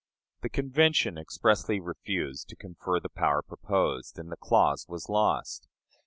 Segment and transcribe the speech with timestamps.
[0.41, 5.67] The Convention expressly refused to confer the power proposed, and the clause was lost.